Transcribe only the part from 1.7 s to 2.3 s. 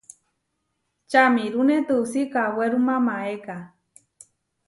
tuusí